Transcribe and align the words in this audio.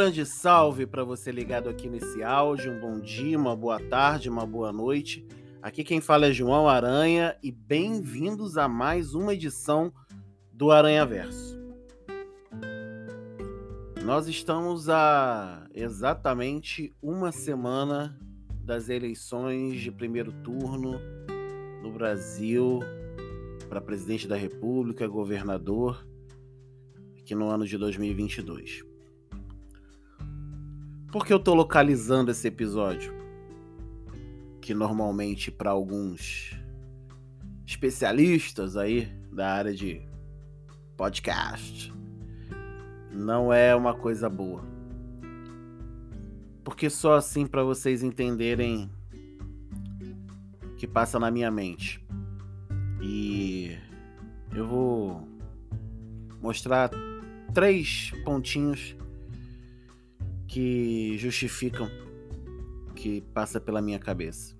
grande 0.00 0.24
salve 0.24 0.86
para 0.86 1.04
você 1.04 1.30
ligado 1.30 1.68
aqui 1.68 1.86
nesse 1.86 2.22
áudio. 2.22 2.72
Um 2.72 2.80
bom 2.80 2.98
dia, 2.98 3.36
uma 3.36 3.54
boa 3.54 3.78
tarde, 3.78 4.30
uma 4.30 4.46
boa 4.46 4.72
noite. 4.72 5.26
Aqui 5.60 5.84
quem 5.84 6.00
fala 6.00 6.28
é 6.28 6.32
João 6.32 6.66
Aranha 6.66 7.36
e 7.42 7.52
bem-vindos 7.52 8.56
a 8.56 8.66
mais 8.66 9.12
uma 9.12 9.34
edição 9.34 9.92
do 10.54 10.70
Aranha 10.70 11.04
Verso. 11.04 11.60
Nós 14.02 14.26
estamos 14.26 14.88
a 14.88 15.68
exatamente 15.74 16.94
uma 17.02 17.30
semana 17.30 18.18
das 18.64 18.88
eleições 18.88 19.82
de 19.82 19.92
primeiro 19.92 20.32
turno 20.32 20.98
no 21.82 21.92
Brasil 21.92 22.80
para 23.68 23.82
presidente 23.82 24.26
da 24.26 24.34
República, 24.34 25.06
governador, 25.06 26.08
aqui 27.18 27.34
no 27.34 27.50
ano 27.50 27.66
de 27.66 27.76
2022. 27.76 28.89
Por 31.10 31.26
que 31.26 31.32
eu 31.32 31.38
estou 31.38 31.56
localizando 31.56 32.30
esse 32.30 32.46
episódio? 32.46 33.12
Que 34.60 34.72
normalmente 34.72 35.50
para 35.50 35.70
alguns 35.70 36.56
especialistas 37.66 38.76
aí 38.76 39.06
da 39.32 39.52
área 39.52 39.74
de 39.74 40.00
podcast 40.96 41.92
não 43.12 43.52
é 43.52 43.74
uma 43.74 43.92
coisa 43.92 44.30
boa. 44.30 44.62
Porque 46.62 46.88
só 46.88 47.14
assim 47.14 47.44
para 47.44 47.64
vocês 47.64 48.04
entenderem 48.04 48.88
o 50.62 50.76
que 50.76 50.86
passa 50.86 51.18
na 51.18 51.28
minha 51.28 51.50
mente. 51.50 52.06
E 53.02 53.76
eu 54.54 54.64
vou 54.68 55.28
mostrar 56.40 56.88
três 57.52 58.12
pontinhos 58.24 58.94
que 60.50 61.16
justificam 61.16 61.88
que 62.96 63.20
passa 63.32 63.60
pela 63.60 63.80
minha 63.80 64.00
cabeça. 64.00 64.56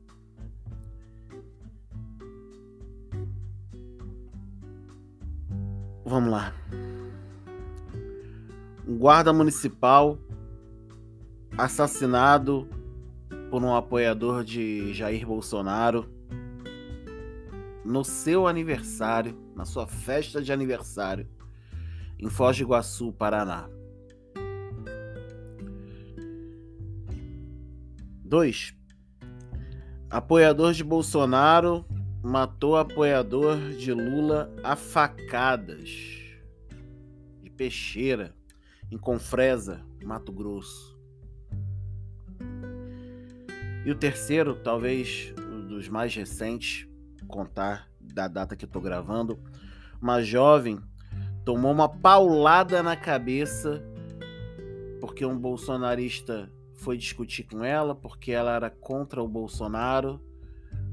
Vamos 6.05 6.31
lá. 6.31 6.55
Um 8.87 8.99
guarda 8.99 9.33
municipal 9.33 10.17
assassinado 11.59 12.69
por 13.51 13.61
um 13.63 13.75
apoiador 13.75 14.45
de 14.45 14.95
Jair 14.95 15.27
Bolsonaro 15.27 16.09
no 17.85 18.05
seu 18.05 18.47
aniversário, 18.47 19.37
na 19.57 19.65
sua 19.65 19.89
festa 19.89 20.41
de 20.41 20.53
aniversário, 20.53 21.29
em 22.17 22.29
Foz 22.29 22.57
do 22.57 22.63
Iguaçu, 22.63 23.13
Paraná. 23.13 23.69
2. 28.31 28.77
Apoiador 30.09 30.73
de 30.73 30.85
Bolsonaro 30.85 31.85
matou 32.23 32.77
apoiador 32.77 33.59
de 33.71 33.93
Lula 33.93 34.55
a 34.63 34.77
facadas 34.77 35.89
de 37.43 37.51
Peixeira, 37.51 38.33
em 38.89 38.97
Confresa, 38.97 39.85
Mato 40.05 40.31
Grosso. 40.31 40.97
E 43.85 43.91
o 43.91 43.97
terceiro, 43.97 44.55
talvez 44.55 45.35
um 45.37 45.67
dos 45.67 45.89
mais 45.89 46.15
recentes, 46.15 46.89
contar 47.27 47.91
da 48.01 48.29
data 48.29 48.55
que 48.55 48.65
eu 48.65 48.71
tô 48.71 48.81
gravando, 48.81 49.41
uma 50.01 50.23
jovem 50.23 50.79
tomou 51.45 51.73
uma 51.73 51.89
paulada 51.89 52.81
na 52.81 52.95
cabeça 52.95 53.83
porque 55.01 55.27
um 55.27 55.37
bolsonarista 55.37 56.49
foi 56.81 56.97
discutir 56.97 57.45
com 57.45 57.63
ela 57.63 57.95
porque 57.95 58.33
ela 58.33 58.55
era 58.55 58.71
contra 58.71 59.23
o 59.23 59.29
Bolsonaro. 59.29 60.21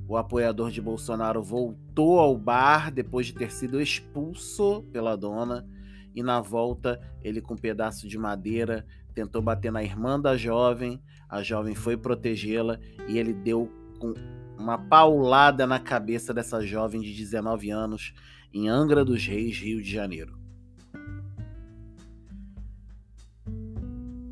O 0.07 0.17
apoiador 0.17 0.69
de 0.69 0.81
Bolsonaro 0.81 1.41
voltou 1.41 2.19
ao 2.19 2.37
bar 2.37 2.91
depois 2.91 3.27
de 3.27 3.33
ter 3.33 3.51
sido 3.51 3.81
expulso 3.81 4.83
pela 4.91 5.15
dona 5.15 5.65
e 6.13 6.21
na 6.21 6.41
volta 6.41 6.99
ele 7.23 7.41
com 7.41 7.53
um 7.53 7.57
pedaço 7.57 8.07
de 8.07 8.17
madeira 8.17 8.85
tentou 9.13 9.41
bater 9.41 9.71
na 9.71 9.81
irmã 9.81 10.19
da 10.19 10.35
jovem. 10.35 11.01
A 11.29 11.41
jovem 11.41 11.73
foi 11.73 11.95
protegê-la 11.97 12.79
e 13.07 13.17
ele 13.17 13.33
deu 13.33 13.71
com 13.99 14.13
uma 14.57 14.77
paulada 14.77 15.65
na 15.65 15.79
cabeça 15.79 16.33
dessa 16.33 16.61
jovem 16.65 17.01
de 17.01 17.13
19 17.13 17.69
anos 17.69 18.13
em 18.53 18.67
Angra 18.67 19.05
dos 19.05 19.25
Reis, 19.25 19.57
Rio 19.57 19.81
de 19.81 19.89
Janeiro. 19.89 20.37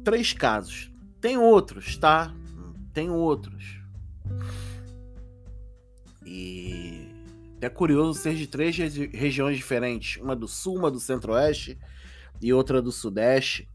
Três 0.04 0.34
casos 0.34 0.95
tem 1.26 1.40
outros, 1.40 1.98
tá? 1.98 2.32
Tem 2.94 3.10
outros. 3.10 3.82
E 6.24 7.08
é 7.60 7.68
curioso 7.68 8.20
ser 8.20 8.36
de 8.36 8.46
três 8.46 8.78
regiões 8.78 9.58
diferentes: 9.58 10.22
uma 10.22 10.36
do 10.36 10.48
sul, 10.48 10.78
uma 10.78 10.92
do 10.92 11.00
centro-oeste 11.00 11.80
e 12.40 12.54
outra 12.54 12.80
do 12.80 12.92
sudeste. 12.92 13.68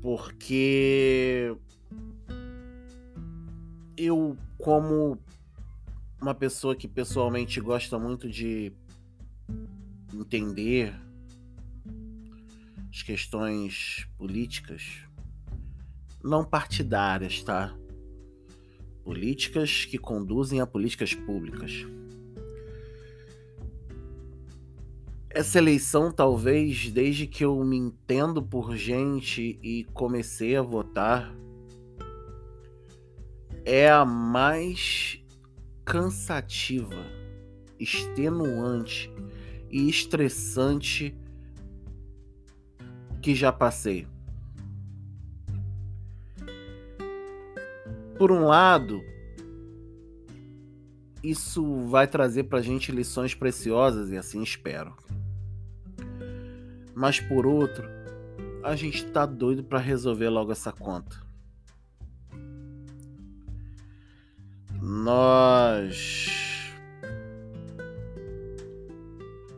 Porque 0.00 1.54
eu, 3.94 4.38
como 4.56 5.18
uma 6.18 6.34
pessoa 6.34 6.74
que 6.74 6.88
pessoalmente 6.88 7.60
gosta 7.60 7.98
muito 7.98 8.26
de 8.26 8.72
entender 10.14 10.98
questões 13.02 14.06
políticas, 14.16 14.82
não 16.22 16.44
partidárias, 16.44 17.42
tá? 17.42 17.74
Políticas 19.04 19.84
que 19.84 19.98
conduzem 19.98 20.60
a 20.60 20.66
políticas 20.66 21.14
públicas. 21.14 21.86
Essa 25.30 25.58
eleição, 25.58 26.10
talvez, 26.10 26.90
desde 26.90 27.26
que 27.26 27.44
eu 27.44 27.62
me 27.64 27.76
entendo 27.76 28.42
por 28.42 28.76
gente 28.76 29.58
e 29.62 29.84
comecei 29.92 30.56
a 30.56 30.62
votar, 30.62 31.34
é 33.64 33.88
a 33.90 34.04
mais 34.04 35.22
cansativa, 35.84 37.04
extenuante 37.78 39.12
e 39.70 39.88
estressante 39.88 41.14
que 43.28 43.34
já 43.34 43.52
passei. 43.52 44.08
Por 48.16 48.32
um 48.32 48.46
lado, 48.46 49.04
isso 51.22 51.84
vai 51.88 52.06
trazer 52.06 52.44
pra 52.44 52.62
gente 52.62 52.90
lições 52.90 53.34
preciosas 53.34 54.10
e 54.10 54.16
assim 54.16 54.42
espero. 54.42 54.96
Mas 56.94 57.20
por 57.20 57.44
outro, 57.44 57.86
a 58.64 58.74
gente 58.74 59.04
tá 59.04 59.26
doido 59.26 59.62
para 59.62 59.78
resolver 59.78 60.30
logo 60.30 60.50
essa 60.50 60.72
conta. 60.72 61.22
Nós 64.80 66.72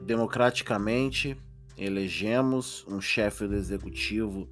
democraticamente 0.02 1.40
elegemos 1.80 2.84
um 2.86 3.00
chefe 3.00 3.46
do 3.46 3.54
executivo 3.54 4.48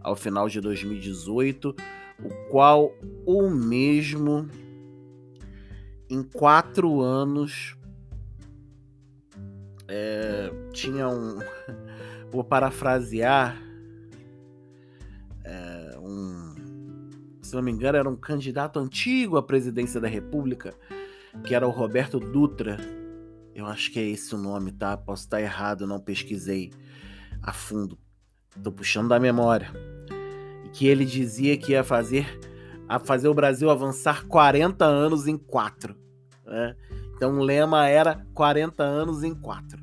ao 0.00 0.16
final 0.16 0.48
de 0.48 0.60
2018, 0.60 1.74
o 2.22 2.50
qual 2.50 2.92
o 3.24 3.48
mesmo 3.48 4.48
em 6.10 6.22
quatro 6.22 7.00
anos 7.00 7.76
é, 9.88 10.50
tinha 10.72 11.08
um. 11.08 11.38
Vou 12.30 12.42
parafrasear. 12.42 13.60
É, 15.44 15.98
um, 15.98 16.54
se 17.42 17.54
não 17.54 17.62
me 17.62 17.70
engano, 17.70 17.98
era 17.98 18.08
um 18.08 18.16
candidato 18.16 18.78
antigo 18.78 19.36
à 19.36 19.42
presidência 19.42 20.00
da 20.00 20.08
República, 20.08 20.74
que 21.44 21.54
era 21.54 21.66
o 21.66 21.70
Roberto 21.70 22.18
Dutra 22.18 22.78
eu 23.54 23.66
acho 23.66 23.90
que 23.92 23.98
é 23.98 24.02
esse 24.02 24.34
o 24.34 24.38
nome, 24.38 24.72
tá? 24.72 24.96
Posso 24.96 25.24
estar 25.24 25.40
errado, 25.40 25.86
não 25.86 26.00
pesquisei 26.00 26.72
a 27.42 27.52
fundo. 27.52 27.98
Tô 28.62 28.70
puxando 28.70 29.08
da 29.08 29.20
memória. 29.20 29.70
E 30.64 30.68
que 30.68 30.86
ele 30.86 31.04
dizia 31.04 31.56
que 31.56 31.72
ia 31.72 31.84
fazer 31.84 32.26
a 32.88 32.98
fazer 32.98 33.28
o 33.28 33.34
Brasil 33.34 33.70
avançar 33.70 34.26
40 34.26 34.84
anos 34.84 35.26
em 35.26 35.38
4. 35.38 35.96
Né? 36.44 36.76
Então 37.14 37.38
o 37.38 37.42
lema 37.42 37.88
era 37.88 38.26
40 38.34 38.82
anos 38.82 39.22
em 39.22 39.34
4. 39.34 39.80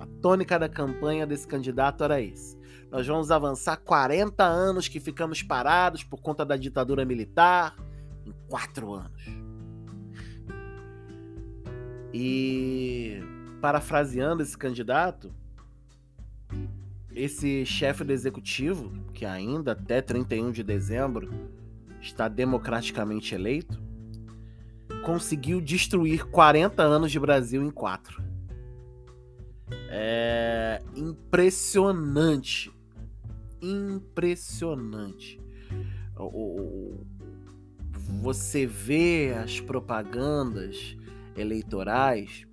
A 0.00 0.06
tônica 0.22 0.58
da 0.58 0.68
campanha 0.68 1.26
desse 1.26 1.46
candidato 1.46 2.02
era 2.04 2.20
esse. 2.20 2.56
Nós 2.90 3.06
vamos 3.06 3.30
avançar 3.30 3.76
40 3.76 4.42
anos 4.42 4.88
que 4.88 4.98
ficamos 4.98 5.42
parados 5.42 6.02
por 6.02 6.20
conta 6.22 6.44
da 6.46 6.56
ditadura 6.56 7.04
militar 7.04 7.76
em 8.24 8.32
4 8.48 8.94
anos. 8.94 9.47
E 12.20 13.22
parafraseando 13.60 14.42
esse 14.42 14.58
candidato, 14.58 15.32
esse 17.14 17.64
chefe 17.64 18.02
do 18.02 18.12
executivo, 18.12 18.92
que 19.14 19.24
ainda 19.24 19.70
até 19.70 20.02
31 20.02 20.50
de 20.50 20.64
dezembro 20.64 21.30
está 22.00 22.26
democraticamente 22.26 23.36
eleito, 23.36 23.80
conseguiu 25.04 25.60
destruir 25.60 26.26
40 26.26 26.82
anos 26.82 27.12
de 27.12 27.20
Brasil 27.20 27.62
em 27.62 27.70
quatro. 27.70 28.20
É 29.88 30.82
impressionante. 30.96 32.72
Impressionante. 33.62 35.40
Você 38.20 38.66
vê 38.66 39.36
as 39.40 39.60
propagandas 39.60 40.97
eleitorais 41.38 42.46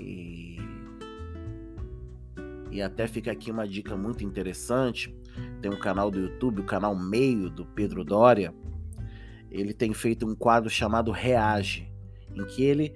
e, 0.00 0.58
e 2.70 2.82
até 2.82 3.06
fica 3.06 3.30
aqui 3.30 3.50
uma 3.50 3.66
dica 3.66 3.96
muito 3.96 4.24
interessante. 4.24 5.14
Tem 5.60 5.70
um 5.70 5.78
canal 5.78 6.10
do 6.10 6.18
YouTube, 6.18 6.60
o 6.60 6.66
canal 6.66 6.94
Meio 6.96 7.50
do 7.50 7.64
Pedro 7.64 8.04
Dória. 8.04 8.54
Ele 9.50 9.72
tem 9.72 9.92
feito 9.92 10.26
um 10.26 10.34
quadro 10.34 10.68
chamado 10.68 11.10
Reage, 11.10 11.90
em 12.34 12.44
que 12.44 12.62
ele 12.62 12.94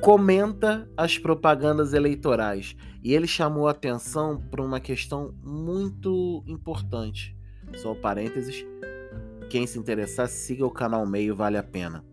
comenta 0.00 0.88
as 0.96 1.18
propagandas 1.18 1.94
eleitorais. 1.94 2.76
E 3.02 3.12
ele 3.14 3.26
chamou 3.26 3.68
atenção 3.68 4.40
para 4.50 4.62
uma 4.62 4.80
questão 4.80 5.34
muito 5.42 6.42
importante. 6.46 7.36
Só 7.76 7.94
parênteses. 7.94 8.64
Quem 9.50 9.66
se 9.66 9.78
interessar, 9.78 10.28
siga 10.28 10.64
o 10.66 10.70
canal 10.70 11.06
Meio, 11.06 11.34
vale 11.34 11.56
a 11.56 11.62
pena. 11.62 12.04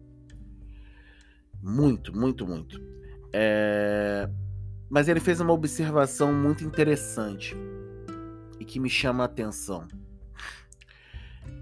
Muito, 1.61 2.15
muito, 2.15 2.45
muito. 2.47 2.81
É... 3.33 4.29
Mas 4.89 5.07
ele 5.07 5.19
fez 5.19 5.39
uma 5.39 5.53
observação 5.53 6.33
muito 6.33 6.63
interessante 6.63 7.55
e 8.59 8.65
que 8.65 8.79
me 8.79 8.89
chama 8.89 9.23
a 9.23 9.25
atenção. 9.25 9.87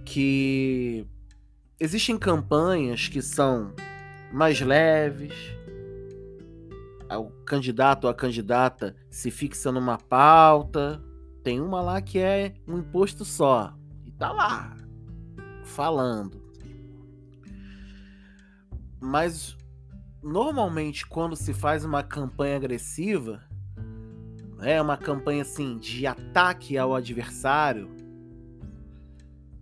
Que 0.06 1.06
existem 1.80 2.18
campanhas 2.18 3.08
que 3.08 3.22
são 3.22 3.74
mais 4.32 4.60
leves, 4.62 5.34
o 7.18 7.30
candidato 7.46 8.06
ou 8.06 8.10
a 8.10 8.14
candidata 8.14 8.96
se 9.10 9.32
fixa 9.32 9.72
numa 9.72 9.98
pauta. 9.98 11.04
Tem 11.44 11.60
uma 11.62 11.82
lá 11.82 12.02
que 12.02 12.20
é 12.20 12.54
um 12.68 12.80
imposto 12.80 13.24
só. 13.24 13.74
E 14.06 14.12
tá 14.12 14.32
lá, 14.32 14.76
falando. 15.64 16.42
Mas 19.00 19.56
normalmente 20.22 21.06
quando 21.06 21.36
se 21.36 21.54
faz 21.54 21.86
uma 21.86 22.04
campanha 22.04 22.58
agressiva, 22.58 23.44
é 24.62 24.82
uma 24.82 24.98
campanha 24.98 25.42
assim 25.42 25.78
de 25.78 26.06
ataque 26.06 26.78
ao 26.78 26.94
adversário, 26.94 27.90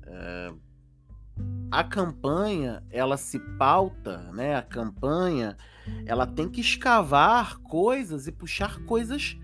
é, 0.04 0.54
a 1.70 1.84
campanha 1.84 2.84
ela 2.90 3.18
se 3.18 3.40
pauta, 3.58 4.32
né? 4.34 4.56
A 4.56 4.62
campanha 4.62 5.58
ela 6.06 6.26
tem 6.26 6.50
que 6.50 6.62
escavar 6.62 7.60
coisas 7.60 8.28
e 8.28 8.32
puxar 8.32 8.80
coisas 8.86 9.38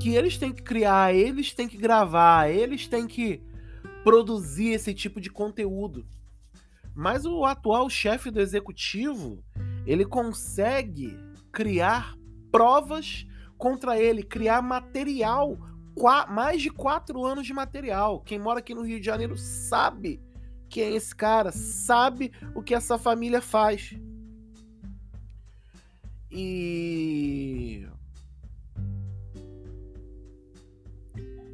que 0.00 0.14
eles 0.14 0.36
têm 0.36 0.52
que 0.52 0.62
criar, 0.62 1.14
eles 1.14 1.52
têm 1.52 1.68
que 1.68 1.76
gravar, 1.76 2.50
eles 2.50 2.88
têm 2.88 3.06
que 3.06 3.42
produzir 4.02 4.70
esse 4.70 4.92
tipo 4.92 5.20
de 5.20 5.30
conteúdo. 5.30 6.06
Mas 6.94 7.24
o 7.24 7.44
atual 7.44 7.90
chefe 7.90 8.30
do 8.30 8.40
executivo, 8.40 9.42
ele 9.86 10.04
consegue 10.04 11.18
criar 11.50 12.14
provas 12.52 13.26
contra 13.58 13.98
ele, 13.98 14.22
criar 14.22 14.62
material, 14.62 15.58
mais 16.28 16.62
de 16.62 16.70
quatro 16.70 17.24
anos 17.24 17.46
de 17.46 17.52
material. 17.52 18.20
Quem 18.20 18.38
mora 18.38 18.60
aqui 18.60 18.74
no 18.74 18.82
Rio 18.82 19.00
de 19.00 19.06
Janeiro 19.06 19.36
sabe 19.36 20.20
quem 20.68 20.84
é 20.84 20.90
esse 20.92 21.14
cara, 21.14 21.52
sabe 21.52 22.32
o 22.54 22.62
que 22.62 22.74
essa 22.74 22.98
família 22.98 23.40
faz. 23.40 23.94
E. 26.30 27.86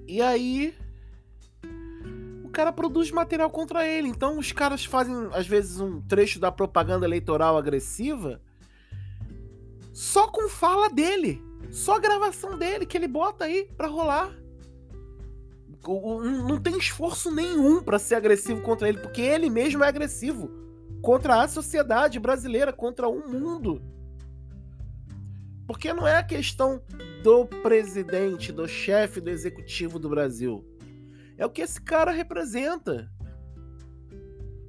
E 0.09 0.23
aí. 0.23 0.75
O 2.51 2.53
cara 2.53 2.73
produz 2.73 3.13
material 3.13 3.49
contra 3.49 3.87
ele. 3.87 4.09
Então 4.09 4.37
os 4.37 4.51
caras 4.51 4.85
fazem, 4.85 5.15
às 5.33 5.47
vezes, 5.47 5.79
um 5.79 6.01
trecho 6.01 6.41
da 6.41 6.51
propaganda 6.51 7.07
eleitoral 7.07 7.57
agressiva 7.57 8.43
só 9.93 10.27
com 10.27 10.49
fala 10.49 10.91
dele. 10.91 11.41
Só 11.71 12.01
gravação 12.01 12.59
dele 12.59 12.85
que 12.85 12.99
ele 12.99 13.07
bota 13.07 13.45
aí 13.45 13.71
pra 13.77 13.87
rolar. 13.87 14.37
Não 15.87 16.61
tem 16.61 16.77
esforço 16.77 17.33
nenhum 17.33 17.85
para 17.85 18.01
ser 18.01 18.17
agressivo 18.17 18.61
contra 18.63 18.89
ele, 18.89 18.99
porque 18.99 19.21
ele 19.21 19.49
mesmo 19.49 19.85
é 19.85 19.87
agressivo 19.87 20.51
contra 21.01 21.43
a 21.43 21.47
sociedade 21.47 22.19
brasileira, 22.19 22.73
contra 22.73 23.09
o 23.09 23.31
mundo. 23.31 23.81
Porque 25.69 25.93
não 25.93 26.05
é 26.05 26.17
a 26.17 26.25
questão 26.25 26.83
do 27.23 27.47
presidente, 27.47 28.51
do 28.51 28.67
chefe 28.67 29.21
do 29.21 29.31
executivo 29.31 30.01
do 30.01 30.09
Brasil. 30.09 30.65
É 31.41 31.47
o 31.47 31.51
que 31.51 31.63
esse 31.63 31.81
cara 31.81 32.11
representa. 32.11 33.11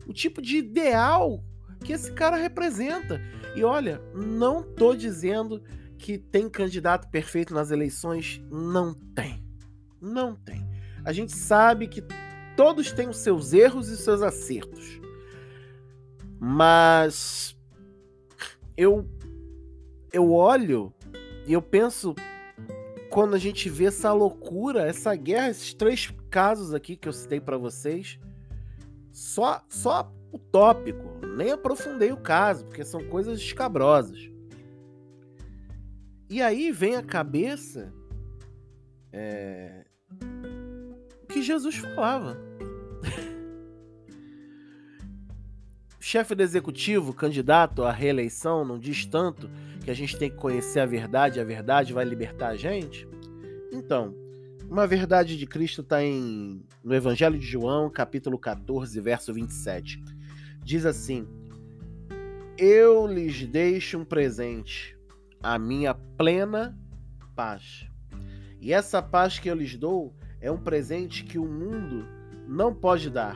O 0.08 0.14
tipo 0.14 0.42
de 0.42 0.56
ideal 0.56 1.44
que 1.84 1.92
esse 1.92 2.14
cara 2.14 2.38
representa. 2.38 3.20
E 3.54 3.62
olha, 3.62 4.02
não 4.16 4.64
tô 4.64 4.96
dizendo 4.96 5.62
que 5.98 6.18
tem 6.18 6.50
candidato 6.50 7.10
perfeito 7.10 7.54
nas 7.54 7.72
eleições. 7.72 8.42
Não 8.50 8.94
tem. 8.94 9.46
Não 10.00 10.34
tem. 10.34 10.66
A 11.04 11.12
gente 11.12 11.34
sabe 11.36 11.90
que 11.90 12.02
todos 12.56 12.94
têm 12.94 13.10
os 13.10 13.18
seus 13.18 13.52
erros 13.52 13.90
e 13.90 13.94
os 13.94 14.00
seus 14.00 14.22
acertos. 14.22 15.02
Mas 16.40 17.54
eu 18.78 19.06
eu 20.14 20.32
olho 20.32 20.94
e 21.46 21.52
eu 21.52 21.62
penso 21.62 22.16
quando 23.10 23.36
a 23.36 23.38
gente 23.38 23.70
vê 23.70 23.88
essa 23.88 24.14
loucura, 24.14 24.88
essa 24.88 25.14
guerra, 25.16 25.50
esses 25.50 25.74
três 25.74 26.14
casos 26.32 26.74
aqui 26.74 26.96
que 26.96 27.08
eu 27.08 27.14
citei 27.14 27.40
para 27.40 27.58
vocês, 27.58 28.18
só 29.12 29.64
só 29.70 30.12
o 30.32 30.40
tópico, 30.40 31.20
nem 31.36 31.52
aprofundei 31.52 32.12
o 32.12 32.18
caso, 32.18 32.66
porque 32.66 32.86
são 32.86 33.04
coisas 33.10 33.38
escabrosas. 33.38 34.32
E 36.30 36.42
aí 36.42 36.72
vem 36.72 36.96
a 36.96 37.04
cabeça 37.04 37.94
é, 39.12 39.86
que 41.28 41.42
Jesus 41.42 41.76
falava. 41.76 42.38
chefe 46.00 46.34
do 46.34 46.42
executivo, 46.42 47.14
candidato 47.14 47.84
à 47.84 47.92
reeleição, 47.92 48.64
não 48.64 48.80
diz 48.80 49.06
tanto 49.06 49.52
que 49.84 49.92
a 49.92 49.94
gente 49.94 50.18
tem 50.18 50.30
que 50.30 50.38
conhecer 50.38 50.80
a 50.80 50.86
verdade, 50.86 51.42
a 51.42 51.44
verdade 51.44 51.92
vai 51.92 52.06
libertar 52.06 52.50
a 52.50 52.56
gente? 52.56 53.08
Então, 53.72 54.21
uma 54.72 54.88
verdade 54.88 55.38
de 55.38 55.46
Cristo 55.46 55.82
está 55.82 55.98
no 56.82 56.96
Evangelho 56.96 57.38
de 57.38 57.46
João, 57.46 57.90
capítulo 57.90 58.40
14, 58.40 59.02
verso 59.02 59.34
27. 59.34 60.02
Diz 60.64 60.86
assim: 60.86 61.28
Eu 62.58 63.06
lhes 63.06 63.46
deixo 63.46 63.98
um 63.98 64.06
presente, 64.06 64.98
a 65.44 65.60
minha 65.60 65.94
plena 65.94 66.80
paz. 67.36 67.86
E 68.62 68.72
essa 68.72 69.02
paz 69.02 69.38
que 69.38 69.50
eu 69.50 69.56
lhes 69.56 69.76
dou 69.76 70.16
é 70.40 70.50
um 70.50 70.58
presente 70.58 71.26
que 71.26 71.38
o 71.38 71.46
mundo 71.46 72.08
não 72.48 72.74
pode 72.74 73.10
dar. 73.10 73.36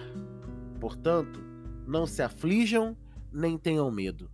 Portanto, 0.80 1.44
não 1.86 2.06
se 2.06 2.22
aflijam 2.22 2.96
nem 3.30 3.58
tenham 3.58 3.92
medo. 3.92 4.32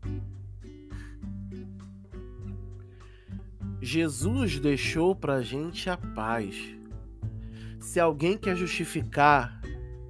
Jesus 3.82 4.60
deixou 4.60 5.16
para 5.16 5.38
a 5.38 5.42
gente 5.42 5.90
a 5.90 5.98
paz. 5.98 6.80
Se 7.82 8.00
alguém 8.00 8.38
quer 8.38 8.56
justificar 8.56 9.60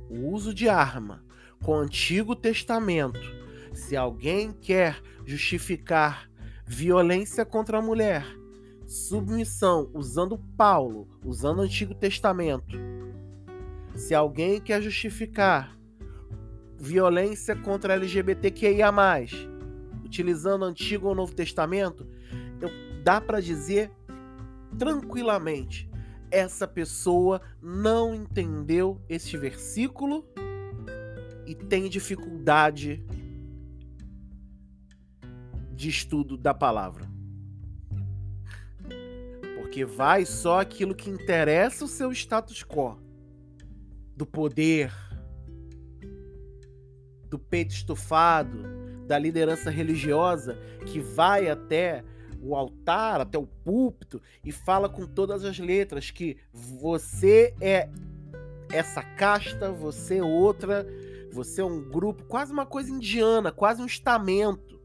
o 0.09 0.27
uso 0.27 0.53
de 0.53 0.67
arma 0.67 1.23
com 1.63 1.71
o 1.71 1.79
Antigo 1.79 2.35
Testamento, 2.35 3.19
se 3.73 3.95
alguém 3.95 4.51
quer 4.51 5.01
justificar 5.25 6.29
violência 6.65 7.45
contra 7.45 7.77
a 7.77 7.81
mulher, 7.81 8.25
submissão 8.85 9.89
usando 9.93 10.37
Paulo, 10.57 11.07
usando 11.23 11.59
o 11.59 11.61
Antigo 11.61 11.95
Testamento. 11.95 12.77
Se 13.95 14.13
alguém 14.13 14.59
quer 14.59 14.81
justificar 14.81 15.77
violência 16.77 17.55
contra 17.55 17.93
LGBTQIA, 17.93 18.91
utilizando 20.03 20.63
o 20.63 20.65
Antigo 20.65 21.07
ou 21.07 21.15
Novo 21.15 21.33
Testamento, 21.33 22.05
eu, 22.59 22.69
dá 23.01 23.21
para 23.21 23.39
dizer 23.39 23.89
tranquilamente: 24.77 25.90
essa 26.31 26.67
pessoa 26.67 27.41
não 27.61 28.15
entendeu 28.15 29.01
este 29.09 29.37
versículo 29.37 30.25
e 31.45 31.53
tem 31.53 31.89
dificuldade 31.89 33.05
de 35.73 35.89
estudo 35.89 36.37
da 36.37 36.53
palavra 36.53 37.09
Porque 39.55 39.83
vai 39.85 40.25
só 40.25 40.59
aquilo 40.59 40.95
que 40.95 41.09
interessa 41.09 41.85
o 41.85 41.87
seu 41.87 42.11
status 42.11 42.63
quo. 42.63 42.97
Do 44.15 44.25
poder, 44.25 44.91
do 47.27 47.39
peito 47.39 47.73
estufado, 47.73 48.81
da 49.07 49.17
liderança 49.17 49.69
religiosa 49.69 50.57
que 50.85 50.99
vai 50.99 51.49
até 51.49 52.03
o 52.41 52.55
altar, 52.55 53.21
até 53.21 53.37
o 53.37 53.45
púlpito 53.45 54.21
e 54.43 54.51
fala 54.51 54.89
com 54.89 55.05
todas 55.05 55.45
as 55.45 55.59
letras 55.59 56.09
que 56.09 56.37
você 56.51 57.53
é 57.61 57.89
essa 58.71 59.03
casta, 59.03 59.71
você 59.71 60.17
é 60.17 60.23
outra, 60.23 60.85
você 61.31 61.61
é 61.61 61.65
um 61.65 61.81
grupo, 61.81 62.23
quase 62.23 62.51
uma 62.51 62.65
coisa 62.65 62.89
indiana, 62.89 63.51
quase 63.51 63.81
um 63.81 63.85
estamento. 63.85 64.79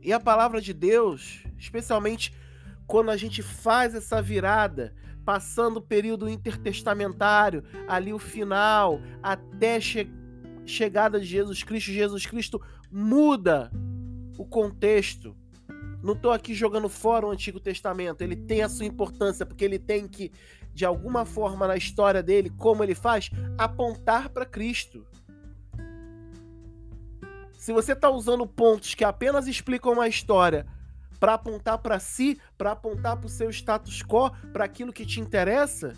E 0.00 0.12
a 0.12 0.18
palavra 0.18 0.60
de 0.60 0.72
Deus, 0.72 1.44
especialmente 1.56 2.34
quando 2.92 3.08
a 3.10 3.16
gente 3.16 3.40
faz 3.40 3.94
essa 3.94 4.20
virada, 4.20 4.94
passando 5.24 5.78
o 5.78 5.80
período 5.80 6.28
intertestamentário, 6.28 7.64
ali 7.88 8.12
o 8.12 8.18
final, 8.18 9.00
até 9.22 9.80
che 9.80 10.10
chegada 10.66 11.18
de 11.18 11.24
Jesus 11.24 11.62
Cristo, 11.62 11.90
Jesus 11.90 12.26
Cristo 12.26 12.60
muda 12.90 13.72
o 14.36 14.44
contexto. 14.44 15.34
Não 16.02 16.12
estou 16.12 16.32
aqui 16.32 16.52
jogando 16.52 16.86
fora 16.86 17.26
o 17.26 17.30
Antigo 17.30 17.58
Testamento, 17.58 18.20
ele 18.20 18.36
tem 18.36 18.60
a 18.60 18.68
sua 18.68 18.84
importância, 18.84 19.46
porque 19.46 19.64
ele 19.64 19.78
tem 19.78 20.06
que, 20.06 20.30
de 20.74 20.84
alguma 20.84 21.24
forma 21.24 21.66
na 21.66 21.78
história 21.78 22.22
dele, 22.22 22.50
como 22.50 22.84
ele 22.84 22.94
faz, 22.94 23.30
apontar 23.56 24.28
para 24.28 24.44
Cristo. 24.44 25.06
Se 27.54 27.72
você 27.72 27.94
está 27.94 28.10
usando 28.10 28.46
pontos 28.46 28.94
que 28.94 29.02
apenas 29.02 29.46
explicam 29.46 29.94
uma 29.94 30.08
história 30.08 30.66
para 31.22 31.34
apontar 31.34 31.78
para 31.78 32.00
si, 32.00 32.40
para 32.58 32.72
apontar 32.72 33.16
para 33.16 33.26
o 33.26 33.28
seu 33.28 33.48
status 33.48 34.02
quo, 34.02 34.32
para 34.52 34.64
aquilo 34.64 34.92
que 34.92 35.06
te 35.06 35.20
interessa, 35.20 35.96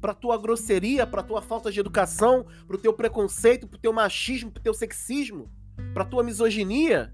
para 0.00 0.14
tua 0.14 0.38
grosseria, 0.38 1.04
para 1.04 1.24
tua 1.24 1.42
falta 1.42 1.72
de 1.72 1.80
educação, 1.80 2.46
para 2.64 2.76
o 2.76 2.78
teu 2.78 2.92
preconceito, 2.92 3.66
para 3.66 3.76
o 3.76 3.80
teu 3.80 3.92
machismo, 3.92 4.52
para 4.52 4.60
o 4.60 4.62
teu 4.62 4.72
sexismo, 4.72 5.50
para 5.92 6.04
tua 6.04 6.22
misoginia, 6.22 7.12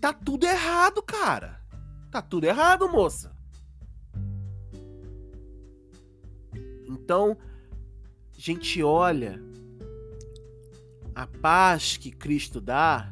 tá 0.00 0.12
tudo 0.12 0.44
errado, 0.44 1.00
cara. 1.00 1.62
Tá 2.10 2.20
tudo 2.20 2.42
errado, 2.42 2.88
moça. 2.88 3.32
Então, 6.88 7.38
a 8.36 8.40
gente 8.40 8.82
olha 8.82 9.40
a 11.14 11.26
paz 11.26 11.96
que 11.96 12.10
Cristo 12.10 12.60
dá, 12.60 13.10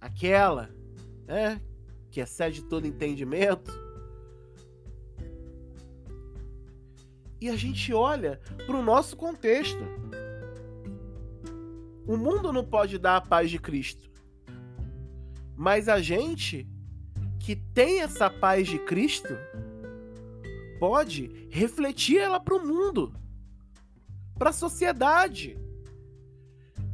aquela, 0.00 0.70
né, 1.26 1.60
que 2.10 2.20
excede 2.20 2.62
todo 2.62 2.86
entendimento. 2.86 3.70
E 7.40 7.50
a 7.50 7.56
gente 7.56 7.92
olha 7.92 8.40
para 8.66 8.76
o 8.76 8.82
nosso 8.82 9.16
contexto. 9.16 9.82
O 12.06 12.16
mundo 12.16 12.52
não 12.52 12.64
pode 12.64 12.98
dar 12.98 13.16
a 13.16 13.20
paz 13.20 13.50
de 13.50 13.58
Cristo. 13.58 14.10
Mas 15.54 15.88
a 15.88 16.00
gente 16.00 16.66
que 17.38 17.54
tem 17.54 18.00
essa 18.00 18.30
paz 18.30 18.66
de 18.68 18.78
Cristo 18.78 19.36
pode 20.78 21.48
refletir 21.50 22.18
ela 22.18 22.40
para 22.40 22.54
o 22.54 22.66
mundo 22.66 23.12
para 24.38 24.50
a 24.50 24.52
sociedade 24.52 25.58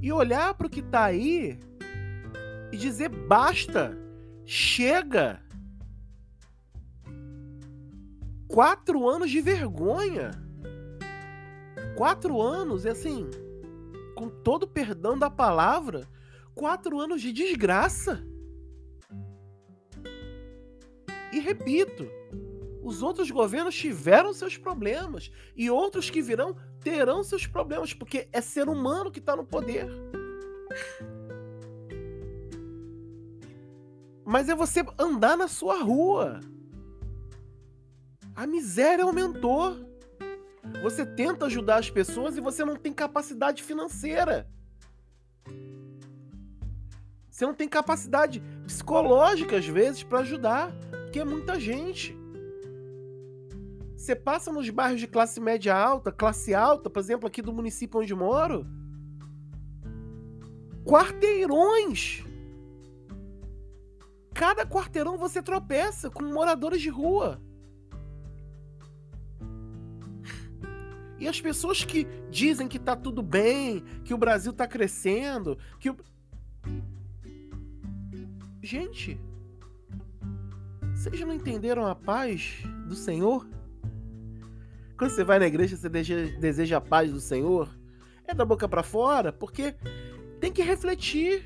e 0.00 0.12
olhar 0.12 0.54
para 0.54 0.66
o 0.66 0.70
que 0.70 0.80
está 0.80 1.04
aí 1.04 1.58
e 2.72 2.76
dizer 2.76 3.08
basta, 3.08 3.96
chega. 4.44 5.42
Quatro 8.48 9.08
anos 9.08 9.30
de 9.30 9.40
vergonha. 9.40 10.30
Quatro 11.96 12.40
anos, 12.40 12.84
e 12.84 12.88
assim, 12.88 13.30
com 14.14 14.28
todo 14.28 14.66
perdão 14.66 15.18
da 15.18 15.30
palavra, 15.30 16.08
quatro 16.54 16.98
anos 16.98 17.20
de 17.20 17.32
desgraça. 17.32 18.24
E 21.32 21.38
repito, 21.38 22.06
os 22.82 23.02
outros 23.02 23.30
governos 23.30 23.74
tiveram 23.74 24.32
seus 24.32 24.56
problemas 24.56 25.30
e 25.56 25.70
outros 25.70 26.10
que 26.10 26.20
virão 26.20 26.56
terão 26.82 27.22
seus 27.22 27.46
problemas, 27.46 27.94
porque 27.94 28.28
é 28.32 28.40
ser 28.40 28.68
humano 28.68 29.10
que 29.10 29.18
está 29.18 29.36
no 29.36 29.44
poder. 29.44 29.88
Mas 34.24 34.48
é 34.48 34.54
você 34.54 34.84
andar 34.98 35.36
na 35.36 35.48
sua 35.48 35.82
rua. 35.82 36.40
A 38.34 38.46
miséria 38.46 39.04
aumentou. 39.04 39.76
Você 40.82 41.04
tenta 41.04 41.46
ajudar 41.46 41.76
as 41.76 41.90
pessoas 41.90 42.36
e 42.36 42.40
você 42.40 42.64
não 42.64 42.76
tem 42.76 42.92
capacidade 42.92 43.62
financeira. 43.62 44.48
Você 47.30 47.44
não 47.44 47.54
tem 47.54 47.68
capacidade 47.68 48.40
psicológica, 48.64 49.56
às 49.56 49.66
vezes, 49.66 50.02
para 50.02 50.20
ajudar, 50.20 50.72
porque 51.04 51.20
é 51.20 51.24
muita 51.24 51.58
gente. 51.58 52.16
Você 54.02 54.16
passa 54.16 54.50
nos 54.50 54.68
bairros 54.68 54.98
de 54.98 55.06
classe 55.06 55.38
média 55.38 55.72
alta, 55.72 56.10
classe 56.10 56.52
alta, 56.52 56.90
por 56.90 56.98
exemplo, 56.98 57.28
aqui 57.28 57.40
do 57.40 57.52
município 57.52 58.00
onde 58.00 58.12
moro. 58.12 58.66
Quarteirões. 60.84 62.24
Cada 64.34 64.66
quarteirão 64.66 65.16
você 65.16 65.40
tropeça 65.40 66.10
com 66.10 66.24
moradores 66.24 66.82
de 66.82 66.88
rua. 66.88 67.40
E 71.20 71.28
as 71.28 71.40
pessoas 71.40 71.84
que 71.84 72.04
dizem 72.28 72.66
que 72.66 72.80
tá 72.80 72.96
tudo 72.96 73.22
bem, 73.22 73.84
que 74.04 74.12
o 74.12 74.18
Brasil 74.18 74.52
tá 74.52 74.66
crescendo, 74.66 75.56
que 75.78 75.90
o... 75.90 75.96
Gente, 78.60 79.20
vocês 80.92 81.20
não 81.20 81.32
entenderam 81.32 81.86
a 81.86 81.94
paz 81.94 82.64
do 82.88 82.96
Senhor? 82.96 83.61
Quando 85.02 85.10
você 85.10 85.24
vai 85.24 85.40
na 85.40 85.48
igreja, 85.48 85.76
você 85.76 85.88
deseja 85.88 86.76
a 86.76 86.80
paz 86.80 87.10
do 87.10 87.18
Senhor? 87.18 87.68
É 88.24 88.32
da 88.32 88.44
boca 88.44 88.68
para 88.68 88.84
fora, 88.84 89.32
porque 89.32 89.74
tem 90.38 90.52
que 90.52 90.62
refletir. 90.62 91.42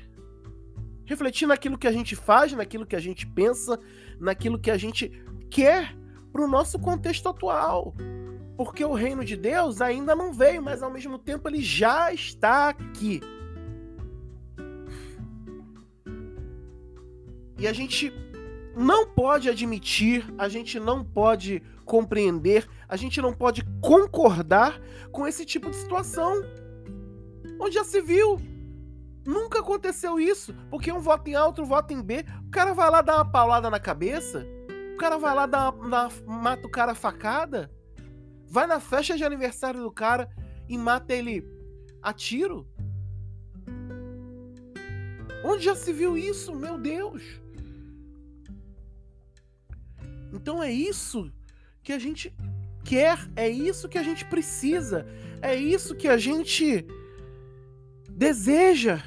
Refletir 1.05 1.47
naquilo 1.47 1.75
que 1.75 1.87
a 1.87 1.91
gente 1.91 2.15
faz, 2.15 2.53
naquilo 2.53 2.85
que 2.85 2.95
a 2.95 2.99
gente 2.99 3.25
pensa, 3.25 3.79
naquilo 4.19 4.59
que 4.59 4.69
a 4.69 4.77
gente 4.77 5.09
quer 5.49 5.97
para 6.31 6.43
o 6.43 6.47
nosso 6.47 6.77
contexto 6.77 7.29
atual. 7.29 7.95
Porque 8.55 8.85
o 8.85 8.93
reino 8.93 9.25
de 9.25 9.35
Deus 9.35 9.81
ainda 9.81 10.15
não 10.15 10.31
veio, 10.31 10.61
mas 10.61 10.83
ao 10.83 10.91
mesmo 10.91 11.17
tempo 11.17 11.49
ele 11.49 11.59
já 11.59 12.13
está 12.13 12.69
aqui. 12.69 13.21
E 17.57 17.67
a 17.67 17.73
gente 17.73 18.13
não 18.77 19.07
pode 19.07 19.49
admitir, 19.49 20.23
a 20.37 20.47
gente 20.47 20.79
não 20.79 21.03
pode 21.03 21.63
compreender, 21.83 22.69
a 22.87 22.95
gente 22.95 23.19
não 23.19 23.33
pode 23.33 23.63
concordar 23.81 24.79
com 25.11 25.27
esse 25.27 25.43
tipo 25.43 25.71
de 25.71 25.75
situação. 25.75 26.43
Onde 27.59 27.73
já 27.73 27.83
se 27.83 27.99
viu. 27.99 28.39
Nunca 29.25 29.59
aconteceu 29.59 30.19
isso, 30.19 30.53
porque 30.69 30.91
um 30.91 30.99
voto 30.99 31.27
em 31.27 31.35
A, 31.35 31.45
outro 31.45 31.65
voto 31.65 31.91
em 31.91 32.01
B. 32.01 32.23
O 32.45 32.51
cara 32.51 32.73
vai 32.73 32.89
lá 32.89 33.01
dar 33.01 33.15
uma 33.15 33.29
paulada 33.29 33.69
na 33.69 33.79
cabeça, 33.79 34.45
o 34.93 34.97
cara 34.97 35.17
vai 35.17 35.33
lá 35.33 35.45
dar 35.47 35.71
uma, 35.71 36.09
mata 36.25 36.67
o 36.67 36.71
cara 36.71 36.93
facada, 36.93 37.71
vai 38.47 38.67
na 38.67 38.79
festa 38.79 39.17
de 39.17 39.23
aniversário 39.23 39.81
do 39.81 39.91
cara 39.91 40.29
e 40.69 40.77
mata 40.77 41.13
ele 41.13 41.43
a 42.01 42.13
tiro. 42.13 42.67
Onde 45.43 45.65
já 45.65 45.75
se 45.75 45.91
viu 45.91 46.15
isso, 46.15 46.55
meu 46.55 46.77
Deus? 46.77 47.23
Então 50.37 50.63
é 50.63 50.71
isso 50.71 51.31
que 51.83 51.91
a 51.91 51.99
gente 51.99 52.33
quer, 52.83 53.17
é 53.35 53.49
isso 53.49 53.89
que 53.89 53.97
a 53.97 54.03
gente 54.03 54.23
precisa, 54.25 55.05
é 55.41 55.55
isso 55.55 55.95
que 55.95 56.07
a 56.07 56.17
gente 56.17 56.85
deseja. 58.09 59.03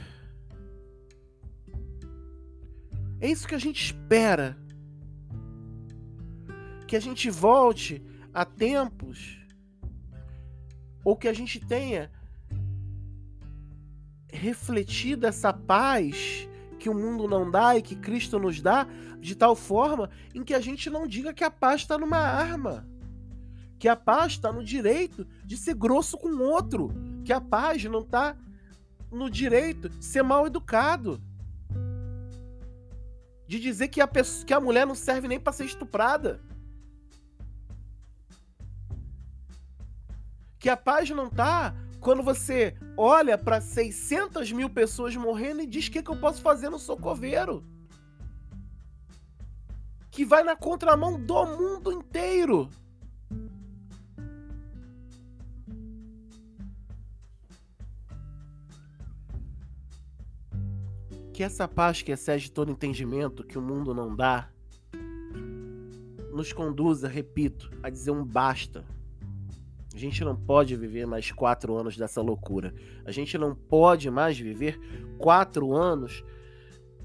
É 3.20 3.28
isso 3.30 3.46
que 3.46 3.54
a 3.54 3.58
gente 3.58 3.84
espera. 3.84 4.56
Que 6.86 6.96
a 6.96 7.00
gente 7.00 7.30
volte 7.30 8.02
a 8.34 8.44
tempos 8.44 9.38
ou 11.04 11.16
que 11.16 11.28
a 11.28 11.32
gente 11.32 11.60
tenha 11.60 12.10
refletido 14.32 15.26
essa 15.26 15.52
paz 15.52 16.48
que 16.78 16.88
o 16.88 16.94
mundo 16.94 17.28
não 17.28 17.50
dá 17.50 17.76
e 17.76 17.82
que 17.82 17.94
Cristo 17.94 18.38
nos 18.38 18.60
dá, 18.60 18.86
de 19.20 19.34
tal 19.34 19.54
forma 19.54 20.10
em 20.34 20.42
que 20.42 20.54
a 20.54 20.60
gente 20.60 20.88
não 20.88 21.06
diga 21.06 21.34
que 21.34 21.44
a 21.44 21.50
paz 21.50 21.82
está 21.82 21.98
numa 21.98 22.18
arma, 22.18 22.88
que 23.78 23.88
a 23.88 23.96
paz 23.96 24.32
está 24.32 24.52
no 24.52 24.64
direito 24.64 25.26
de 25.44 25.56
ser 25.56 25.74
grosso 25.74 26.16
com 26.18 26.28
o 26.28 26.42
outro, 26.42 26.90
que 27.24 27.32
a 27.32 27.40
paz 27.40 27.84
não 27.84 28.00
está 28.00 28.36
no 29.10 29.30
direito 29.30 29.88
de 29.88 30.04
ser 30.04 30.22
mal 30.22 30.46
educado, 30.46 31.20
de 33.46 33.58
dizer 33.58 33.88
que 33.88 34.00
a, 34.00 34.06
pessoa, 34.06 34.46
que 34.46 34.54
a 34.54 34.60
mulher 34.60 34.86
não 34.86 34.94
serve 34.94 35.26
nem 35.26 35.40
para 35.40 35.52
ser 35.52 35.64
estuprada. 35.64 36.40
Que 40.58 40.68
a 40.68 40.76
paz 40.76 41.10
não 41.10 41.28
tá 41.28 41.74
quando 42.00 42.22
você 42.22 42.76
olha 42.96 43.36
para 43.36 43.60
600 43.60 44.52
mil 44.52 44.70
pessoas 44.70 45.16
morrendo 45.16 45.62
e 45.62 45.66
diz 45.66 45.88
o 45.88 45.90
que, 45.90 46.02
que 46.02 46.10
eu 46.10 46.20
posso 46.20 46.40
fazer 46.40 46.70
no 46.70 46.78
socoveiro. 46.78 47.64
Que 50.10 50.24
vai 50.24 50.42
na 50.42 50.56
contramão 50.56 51.18
do 51.20 51.46
mundo 51.46 51.92
inteiro. 51.92 52.68
Que 61.32 61.42
essa 61.42 61.66
paz 61.66 62.02
que 62.02 62.12
excede 62.12 62.52
todo 62.52 62.70
entendimento 62.70 63.44
que 63.44 63.58
o 63.58 63.62
mundo 63.62 63.94
não 63.94 64.14
dá, 64.14 64.50
nos 66.32 66.52
conduza, 66.52 67.08
repito, 67.08 67.70
a 67.82 67.88
dizer 67.88 68.10
um 68.10 68.24
basta 68.24 68.84
a 69.94 69.98
gente 69.98 70.24
não 70.24 70.36
pode 70.36 70.76
viver 70.76 71.04
mais 71.06 71.32
quatro 71.32 71.76
anos 71.76 71.96
dessa 71.96 72.22
loucura. 72.22 72.72
A 73.04 73.10
gente 73.10 73.36
não 73.36 73.54
pode 73.54 74.08
mais 74.08 74.38
viver 74.38 74.78
quatro 75.18 75.74
anos 75.74 76.24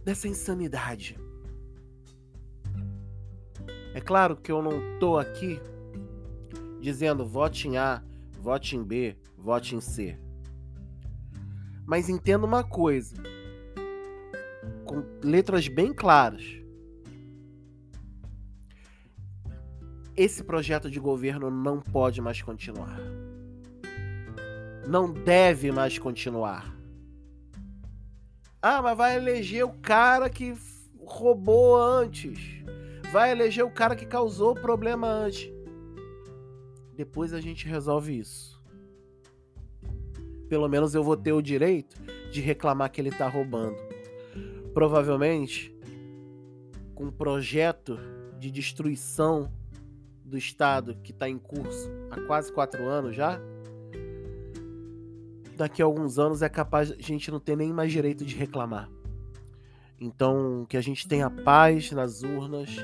dessa 0.04 0.28
insanidade. 0.28 1.20
É 3.96 4.00
claro 4.00 4.36
que 4.36 4.52
eu 4.52 4.62
não 4.62 5.00
tô 5.00 5.18
aqui 5.18 5.60
dizendo 6.80 7.26
vote 7.26 7.68
em 7.68 7.78
A, 7.78 8.04
vote 8.40 8.76
em 8.76 8.84
B, 8.84 9.18
vote 9.36 9.76
em 9.76 9.82
C. 9.82 10.20
Mas 11.84 12.10
entenda 12.10 12.46
uma 12.46 12.64
coisa, 12.64 13.16
com 14.86 15.04
letras 15.24 15.68
bem 15.68 15.92
claras. 15.92 16.66
esse 20.16 20.44
projeto 20.44 20.90
de 20.90 21.00
governo 21.00 21.52
não 21.52 21.82
pode 21.82 22.22
mais 22.22 22.42
continuar. 22.42 22.98
Não 24.88 25.12
deve 25.12 25.72
mais 25.72 25.98
continuar. 25.98 26.74
Ah, 28.62 28.82
mas 28.82 28.98
vai 28.98 29.18
eleger 29.18 29.66
o 29.66 29.74
cara 29.74 30.30
que 30.30 30.56
roubou 31.00 31.76
antes. 31.78 32.64
Vai 33.16 33.32
eleger 33.32 33.64
o 33.64 33.72
cara 33.72 33.96
que 33.96 34.06
causou 34.06 34.52
o 34.52 34.60
problema 34.60 35.08
antes. 35.08 35.50
Depois 36.94 37.32
a 37.32 37.40
gente 37.40 37.66
resolve 37.66 38.20
isso. 38.20 38.62
Pelo 40.50 40.68
menos 40.68 40.94
eu 40.94 41.02
vou 41.02 41.16
ter 41.16 41.32
o 41.32 41.42
direito 41.42 41.96
de 42.30 42.42
reclamar 42.42 42.92
que 42.92 43.00
ele 43.00 43.12
tá 43.12 43.26
roubando. 43.30 43.78
Provavelmente, 44.74 45.74
com 46.94 47.06
um 47.06 47.10
projeto 47.10 47.98
de 48.38 48.52
destruição 48.52 49.50
do 50.26 50.38
Estado 50.38 50.98
que 51.02 51.14
está 51.14 51.30
em 51.30 51.38
curso 51.38 51.90
há 52.12 52.20
quase 52.20 52.52
quatro 52.52 52.86
anos 52.86 53.16
já, 53.16 53.40
daqui 55.56 55.82
a 55.82 55.86
alguns 55.86 56.20
anos 56.20 56.42
é 56.42 56.50
capaz 56.50 56.92
a 56.92 57.02
gente 57.02 57.32
não 57.32 57.40
ter 57.40 57.56
nem 57.56 57.72
mais 57.72 57.94
direito 57.94 58.26
de 58.26 58.36
reclamar. 58.36 58.90
Então, 59.98 60.66
que 60.68 60.76
a 60.76 60.82
gente 60.82 61.08
tenha 61.08 61.30
paz 61.30 61.94
nas 61.94 62.22
urnas, 62.22 62.76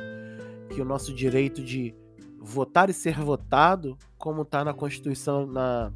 que 0.71 0.81
o 0.81 0.85
nosso 0.85 1.13
direito 1.13 1.61
de 1.61 1.93
votar 2.39 2.89
e 2.89 2.93
ser 2.93 3.19
votado, 3.19 3.97
como 4.17 4.41
está 4.41 4.63
na 4.63 4.73
Constituição, 4.73 5.45
na, 5.45 5.91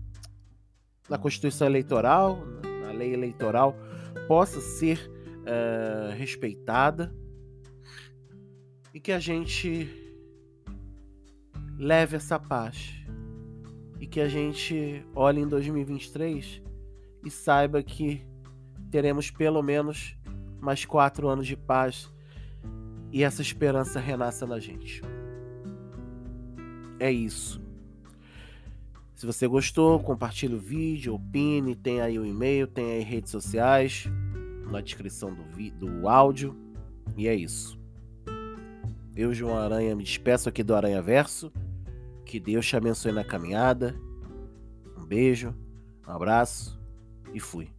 na 1.09 1.17
Constituição 1.17 1.65
Eleitoral, 1.65 2.39
na 2.81 2.91
lei 2.91 3.13
eleitoral, 3.13 3.75
possa 4.27 4.59
ser 4.59 5.09
uh, 5.41 6.13
respeitada 6.15 7.13
e 8.93 8.99
que 8.99 9.11
a 9.11 9.19
gente 9.19 9.89
leve 11.77 12.15
essa 12.15 12.39
paz 12.39 12.93
e 13.99 14.05
que 14.05 14.19
a 14.19 14.27
gente 14.27 15.05
olhe 15.15 15.41
em 15.41 15.47
2023 15.47 16.61
e 17.25 17.31
saiba 17.31 17.81
que 17.81 18.25
teremos 18.91 19.31
pelo 19.31 19.61
menos 19.61 20.15
mais 20.59 20.85
quatro 20.85 21.27
anos 21.27 21.47
de 21.47 21.55
paz 21.55 22.13
e 23.11 23.23
essa 23.23 23.41
esperança 23.41 23.99
renasça 23.99 24.45
na 24.45 24.59
gente. 24.59 25.01
É 26.99 27.11
isso. 27.11 27.61
Se 29.15 29.25
você 29.25 29.47
gostou, 29.47 29.99
compartilhe 29.99 30.55
o 30.55 30.59
vídeo, 30.59 31.13
opine, 31.13 31.75
tem 31.75 32.01
aí 32.01 32.19
o 32.19 32.25
e-mail, 32.25 32.67
tem 32.67 32.91
aí 32.91 33.01
redes 33.01 33.31
sociais 33.31 34.09
na 34.69 34.81
descrição 34.81 35.33
do, 35.33 35.43
do 35.71 36.09
áudio. 36.09 36.55
E 37.15 37.27
é 37.27 37.33
isso. 37.33 37.79
Eu, 39.15 39.33
João 39.33 39.57
Aranha, 39.57 39.95
me 39.95 40.03
despeço 40.03 40.49
aqui 40.49 40.61
do 40.63 40.75
Aranha 40.75 41.01
Verso. 41.01 41.51
Que 42.25 42.39
Deus 42.39 42.67
te 42.67 42.75
abençoe 42.75 43.13
na 43.13 43.23
caminhada. 43.23 43.95
Um 44.97 45.05
beijo, 45.05 45.55
um 46.05 46.11
abraço 46.11 46.77
e 47.33 47.39
fui. 47.39 47.69